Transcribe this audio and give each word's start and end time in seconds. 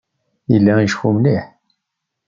Yella 0.51 0.73
iceffu 0.79 1.09
mliḥ. 1.17 1.45